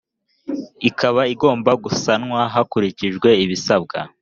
[0.89, 3.97] ikaba igomba gusanwa hakurikijwe ibisabwa.